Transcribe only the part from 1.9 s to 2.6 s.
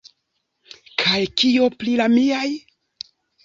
la miaj?